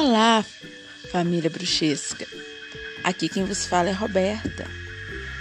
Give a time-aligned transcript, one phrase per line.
[0.00, 0.44] Olá,
[1.10, 2.24] família bruxesca.
[3.02, 4.64] Aqui quem vos fala é Roberta,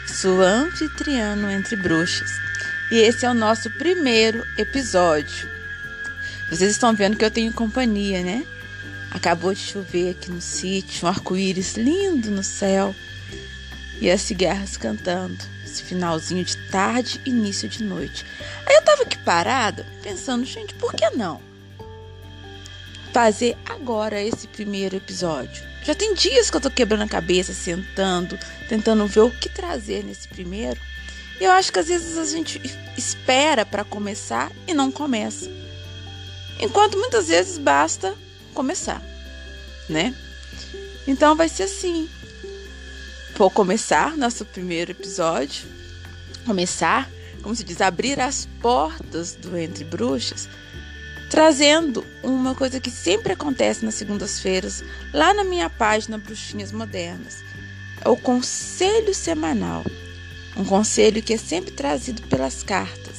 [0.07, 2.31] sua anfitriã entre bruxas.
[2.91, 5.47] E esse é o nosso primeiro episódio.
[6.49, 8.43] Vocês estão vendo que eu tenho companhia, né?
[9.11, 12.95] Acabou de chover aqui no sítio, um arco-íris lindo no céu
[14.01, 15.37] e as cigarras cantando.
[15.63, 18.25] Esse finalzinho de tarde, início de noite.
[18.65, 21.45] Aí eu tava aqui parada, pensando, gente, por que não?
[23.17, 25.63] Fazer agora esse primeiro episódio.
[25.83, 28.37] Já tem dias que eu tô quebrando a cabeça, sentando,
[28.69, 30.79] tentando ver o que trazer nesse primeiro.
[31.41, 32.61] E eu acho que às vezes a gente
[32.95, 35.49] espera para começar e não começa.
[36.59, 38.13] Enquanto muitas vezes basta
[38.53, 39.01] começar,
[39.89, 40.13] né?
[41.07, 42.07] Então vai ser assim.
[43.35, 45.67] Vou começar nosso primeiro episódio.
[46.45, 47.09] Começar,
[47.41, 50.47] como se diz, abrir as portas do Entre Bruxas,
[51.29, 54.83] trazendo uma coisa que sempre acontece nas segundas-feiras,
[55.13, 57.43] lá na minha página Bruxinhas Modernas.
[58.03, 59.85] É o conselho semanal.
[60.55, 63.15] Um conselho que é sempre trazido pelas cartas,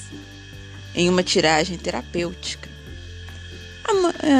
[0.94, 2.68] em uma tiragem terapêutica.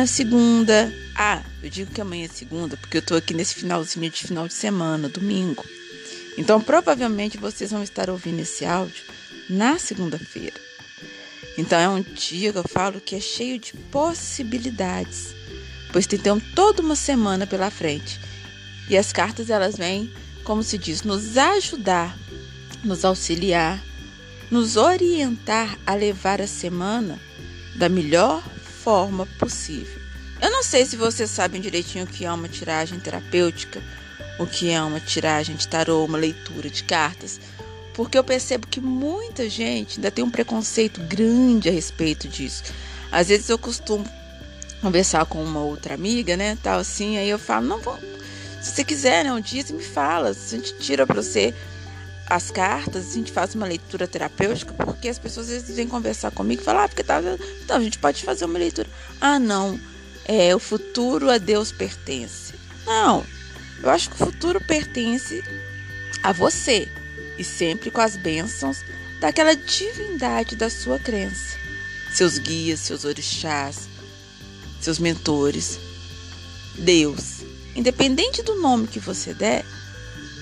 [0.00, 0.92] A segunda.
[1.14, 4.46] Ah, eu digo que amanhã é segunda, porque eu tô aqui nesse finalzinho de final
[4.46, 5.64] de semana, domingo.
[6.36, 9.04] Então, provavelmente vocês vão estar ouvindo esse áudio
[9.48, 10.67] na segunda-feira.
[11.58, 15.34] Então, é um dia que eu falo que é cheio de possibilidades,
[15.92, 18.20] pois tem então, toda uma semana pela frente.
[18.88, 20.08] E as cartas, elas vêm,
[20.44, 22.16] como se diz, nos ajudar,
[22.84, 23.82] nos auxiliar,
[24.48, 27.18] nos orientar a levar a semana
[27.74, 28.40] da melhor
[28.84, 30.00] forma possível.
[30.40, 33.82] Eu não sei se vocês sabem direitinho o que é uma tiragem terapêutica,
[34.38, 37.40] o que é uma tiragem de tarô, uma leitura de cartas,
[37.98, 42.62] porque eu percebo que muita gente ainda tem um preconceito grande a respeito disso.
[43.10, 44.08] Às vezes eu costumo
[44.80, 47.98] conversar com uma outra amiga, né, tal assim, aí eu falo, não, vou,
[48.62, 51.52] se você quiser, né, um dia você me fala, se a gente tira para você
[52.28, 56.30] as cartas, a gente faz uma leitura terapêutica, porque as pessoas às vezes vêm conversar
[56.30, 57.20] comigo e falam, ah, porque tá.
[57.64, 58.88] Então, a gente pode fazer uma leitura.
[59.20, 59.76] Ah, não,
[60.24, 62.54] é, o futuro a Deus pertence.
[62.86, 63.26] Não,
[63.82, 65.42] eu acho que o futuro pertence
[66.22, 66.88] a você
[67.38, 68.84] e sempre com as bênçãos
[69.20, 71.56] daquela divindade da sua crença.
[72.12, 73.88] Seus guias, seus orixás,
[74.80, 75.78] seus mentores.
[76.76, 77.38] Deus.
[77.74, 79.64] Independente do nome que você der,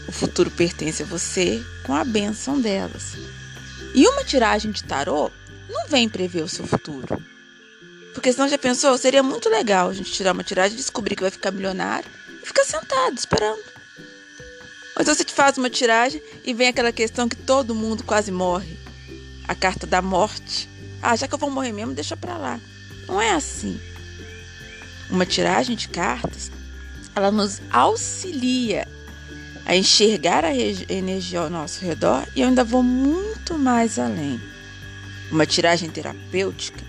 [0.08, 3.14] o futuro pertence a você com a benção delas.
[3.94, 5.30] E uma tiragem de tarô
[5.68, 7.22] não vem prever o seu futuro.
[8.14, 11.30] Porque senão já pensou, seria muito legal a gente tirar uma tiragem, descobrir que vai
[11.30, 12.08] ficar milionário
[12.42, 13.75] e ficar sentado esperando.
[14.96, 18.78] Ou então você faz uma tiragem e vem aquela questão que todo mundo quase morre.
[19.46, 20.68] A carta da morte.
[21.02, 22.58] Ah, já que eu vou morrer mesmo, deixa pra lá.
[23.06, 23.78] Não é assim.
[25.10, 26.50] Uma tiragem de cartas,
[27.14, 28.88] ela nos auxilia
[29.66, 34.40] a enxergar a energia ao nosso redor e eu ainda vou muito mais além.
[35.30, 36.82] Uma tiragem terapêutica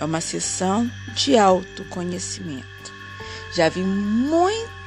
[0.00, 2.66] é uma sessão de autoconhecimento.
[3.54, 3.80] Já vi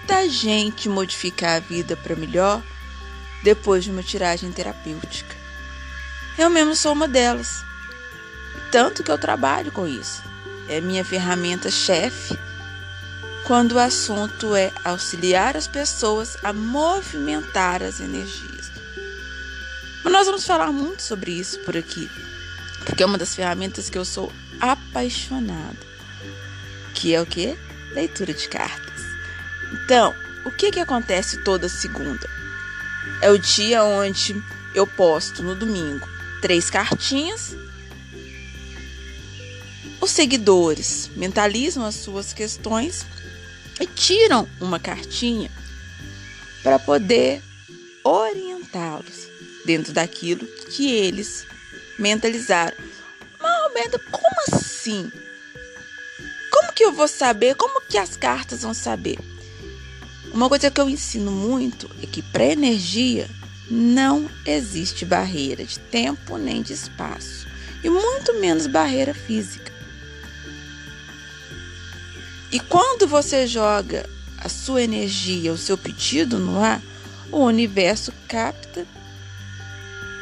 [0.03, 2.61] muita gente modificar a vida para melhor
[3.41, 5.33] depois de uma tiragem terapêutica.
[6.37, 7.63] Eu mesmo sou uma delas.
[8.69, 10.21] Tanto que eu trabalho com isso.
[10.67, 12.37] É minha ferramenta chefe
[13.47, 18.71] quando o assunto é auxiliar as pessoas a movimentar as energias.
[20.03, 22.09] Mas nós vamos falar muito sobre isso por aqui,
[22.85, 25.77] porque é uma das ferramentas que eu sou apaixonada,
[26.93, 27.57] que é o que?
[27.93, 28.92] Leitura de cartas.
[29.73, 32.29] Então, o que que acontece toda segunda?
[33.21, 34.41] É o dia onde
[34.75, 36.07] eu posto no domingo
[36.41, 37.55] três cartinhas.
[39.99, 43.05] Os seguidores mentalizam as suas questões
[43.79, 45.49] e tiram uma cartinha
[46.61, 47.41] para poder
[48.03, 49.27] orientá-los
[49.65, 51.47] dentro daquilo que eles
[51.97, 52.75] mentalizaram.
[53.39, 55.09] Mas, Roberta, como assim?
[56.51, 57.55] Como que eu vou saber?
[57.55, 59.17] Como que as cartas vão saber?
[60.33, 63.29] Uma coisa que eu ensino muito é que para energia
[63.69, 67.47] não existe barreira de tempo nem de espaço,
[67.83, 69.71] e muito menos barreira física.
[72.51, 74.09] E quando você joga
[74.39, 76.81] a sua energia, o seu pedido no ar,
[77.31, 78.87] o universo capta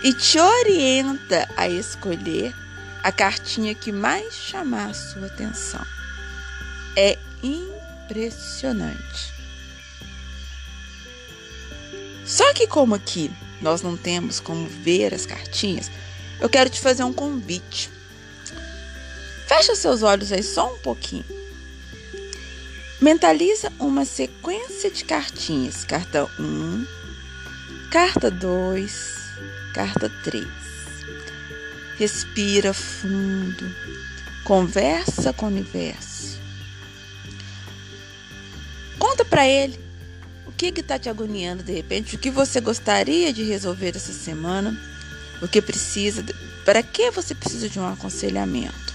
[0.04, 2.54] e te orienta a escolher
[3.02, 5.86] a cartinha que mais chamar a sua atenção.
[6.98, 9.41] É impressionante.
[12.32, 13.30] Só que como aqui
[13.62, 15.92] nós não temos como ver as cartinhas,
[16.40, 17.90] eu quero te fazer um convite.
[19.46, 21.26] Fecha seus olhos aí só um pouquinho.
[23.02, 25.84] Mentaliza uma sequência de cartinhas.
[25.84, 26.88] Carta 1,
[27.92, 29.16] carta 2,
[29.74, 30.48] carta 3.
[31.98, 33.76] Respira fundo.
[34.46, 36.40] Conversa com o universo.
[38.98, 39.91] Conta para ele
[40.70, 44.78] que está te agoniando de repente, o que você gostaria de resolver essa semana,
[45.42, 46.26] o que precisa,
[46.66, 48.92] para que você precisa de um aconselhamento.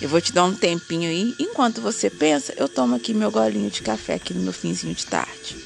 [0.00, 1.34] Eu vou te dar um tempinho aí.
[1.38, 5.06] Enquanto você pensa, eu tomo aqui meu golinho de café aqui no meu finzinho de
[5.06, 5.56] tarde.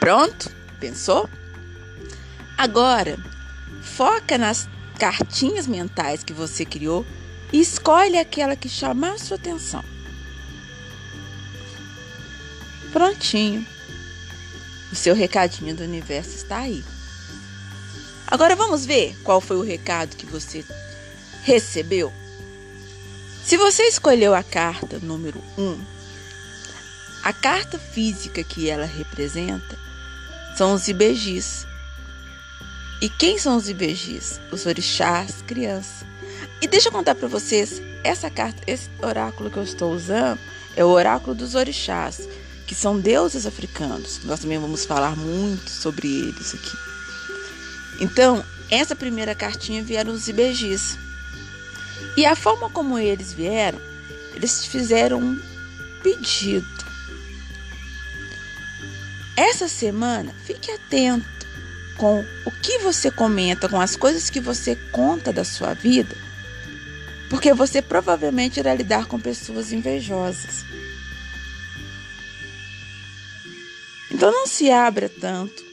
[0.00, 0.50] Pronto?
[0.80, 1.30] Pensou?
[2.58, 3.16] Agora,
[3.80, 4.68] foca nas
[4.98, 7.06] cartinhas mentais que você criou
[7.52, 9.84] e escolhe aquela que chamar sua atenção.
[12.92, 13.66] Prontinho.
[14.90, 16.84] O seu recadinho do universo está aí.
[18.26, 20.64] Agora vamos ver qual foi o recado que você
[21.42, 22.12] recebeu.
[23.44, 25.84] Se você escolheu a carta número 1, um,
[27.22, 29.78] a carta física que ela representa
[30.56, 31.66] são os ibejis.
[33.00, 34.40] E quem são os ibejis?
[34.50, 36.11] Os orixás, crianças.
[36.62, 40.38] E deixa eu contar para vocês, essa carta, esse oráculo que eu estou usando
[40.76, 42.28] é o oráculo dos orixás,
[42.68, 44.20] que são deuses africanos.
[44.22, 46.76] Nós também vamos falar muito sobre eles aqui.
[48.00, 50.96] Então, essa primeira cartinha vieram os ibejis.
[52.16, 53.80] E a forma como eles vieram,
[54.32, 55.42] eles fizeram um
[56.00, 56.64] pedido.
[59.36, 61.26] Essa semana, fique atento
[61.96, 66.16] com o que você comenta, com as coisas que você conta da sua vida,
[67.32, 70.66] porque você provavelmente irá lidar com pessoas invejosas.
[74.10, 75.72] Então não se abra tanto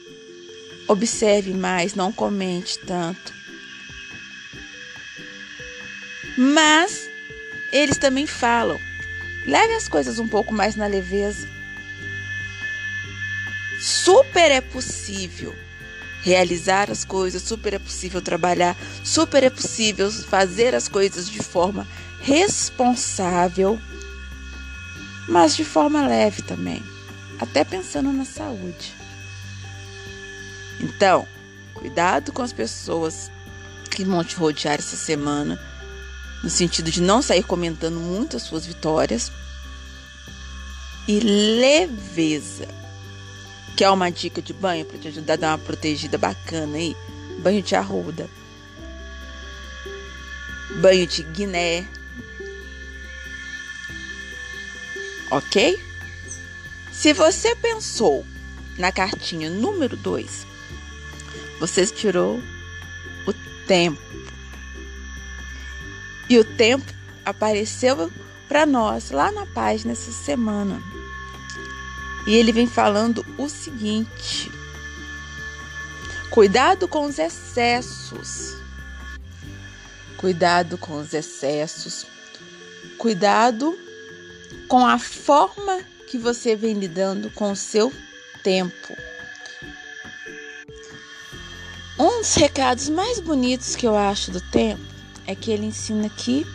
[0.88, 3.32] Observe mais, não comente tanto.
[6.36, 7.08] Mas
[7.70, 8.80] eles também falam:
[9.46, 11.46] leve as coisas um pouco mais na leveza.
[13.78, 15.54] Super é possível
[16.22, 21.86] realizar as coisas, super é possível trabalhar, super é possível fazer as coisas de forma
[22.20, 23.78] responsável,
[25.28, 26.82] mas de forma leve também,
[27.38, 28.94] até pensando na saúde.
[30.80, 31.26] Então,
[31.74, 33.30] cuidado com as pessoas
[33.90, 35.60] que vão te rodear essa semana,
[36.42, 39.30] no sentido de não sair comentando muito as suas vitórias.
[41.06, 42.68] E leveza,
[43.76, 46.96] que é uma dica de banho para te ajudar a dar uma protegida bacana aí.
[47.38, 48.28] Banho de arruda,
[50.80, 51.86] banho de guiné.
[55.30, 55.80] Ok?
[56.92, 58.26] Se você pensou
[58.76, 60.50] na cartinha número 2
[61.60, 62.40] você tirou
[63.26, 63.32] o
[63.66, 64.00] tempo.
[66.28, 66.86] E o tempo
[67.24, 68.10] apareceu
[68.48, 70.82] para nós lá na página essa semana.
[72.30, 74.48] E ele vem falando o seguinte:
[76.30, 78.54] cuidado com os excessos.
[80.16, 82.06] Cuidado com os excessos.
[82.96, 83.76] Cuidado
[84.68, 87.92] com a forma que você vem lidando com o seu
[88.44, 88.96] tempo.
[91.98, 94.80] Um dos recados mais bonitos que eu acho do tempo
[95.26, 96.46] é que ele ensina que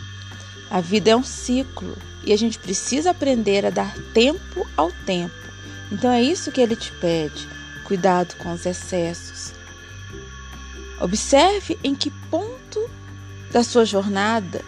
[0.70, 5.45] a vida é um ciclo e a gente precisa aprender a dar tempo ao tempo.
[5.90, 7.48] Então é isso que ele te pede:
[7.84, 9.52] cuidado com os excessos.
[11.00, 12.90] Observe em que ponto
[13.52, 14.62] da sua jornada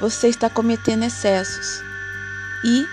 [0.00, 1.82] você está cometendo excessos
[2.64, 2.86] e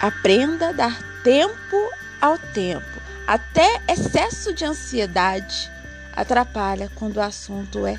[0.00, 1.76] aprenda a dar tempo
[2.20, 2.86] ao tempo.
[3.26, 5.70] Até excesso de ansiedade
[6.16, 7.98] atrapalha quando o assunto é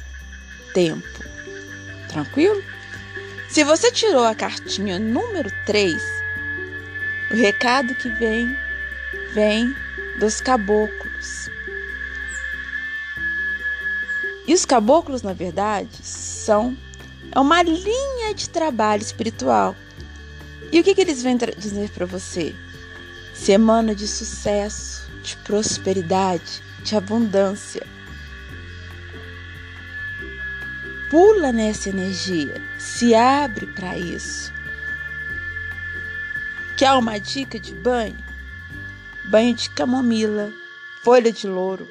[0.74, 1.24] tempo.
[2.10, 2.62] Tranquilo?
[3.48, 6.19] Se você tirou a cartinha número 3,
[7.32, 8.56] o recado que vem
[9.34, 9.76] vem
[10.20, 11.50] dos caboclos.
[14.48, 16.76] E os caboclos, na verdade, são
[17.32, 19.76] é uma linha de trabalho espiritual.
[20.72, 22.56] E o que, que eles vêm dizer para você?
[23.36, 27.86] Semana de sucesso, de prosperidade, de abundância.
[31.10, 34.54] pula nessa energia, se abre para isso.
[36.80, 38.16] Quer uma dica de banho?
[39.26, 40.50] Banho de camomila,
[41.04, 41.86] folha de louro,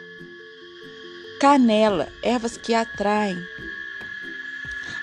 [1.39, 3.39] canela, ervas que atraem.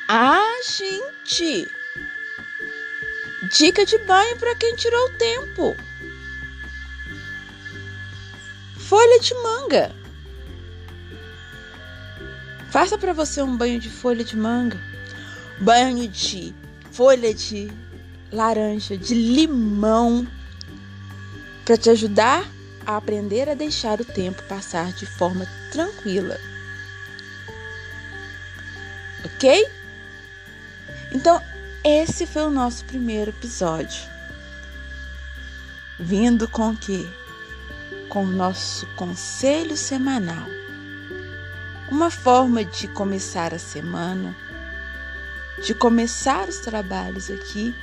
[0.09, 1.69] Ah, gente!
[3.51, 5.77] Dica de banho para quem tirou o tempo.
[8.79, 9.95] Folha de manga.
[12.71, 14.79] Faça para você um banho de folha de manga.
[15.59, 16.55] banho de
[16.91, 17.71] folha de
[18.31, 20.27] laranja, de limão,
[21.63, 22.45] para te ajudar
[22.85, 26.37] a aprender a deixar o tempo passar de forma tranquila.
[29.23, 29.67] Ok?
[31.11, 31.41] Então,
[31.83, 34.03] esse foi o nosso primeiro episódio.
[35.99, 37.07] Vindo com que?
[38.09, 40.47] Com o nosso conselho semanal.
[41.89, 44.35] Uma forma de começar a semana,
[45.63, 47.73] de começar os trabalhos aqui,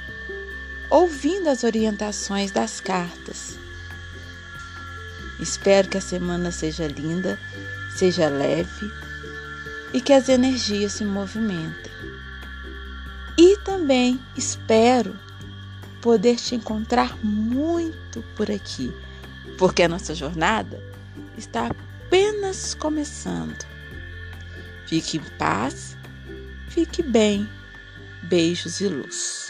[0.92, 3.58] ouvindo as orientações das cartas.
[5.40, 7.40] Espero que a semana seja linda,
[7.96, 8.92] seja leve
[9.94, 11.90] e que as energias se movimentem.
[13.38, 15.18] E também espero
[16.02, 18.92] poder te encontrar muito por aqui,
[19.56, 20.78] porque a nossa jornada
[21.38, 23.64] está apenas começando.
[24.86, 25.96] Fique em paz,
[26.68, 27.48] fique bem.
[28.24, 29.41] Beijos e luz.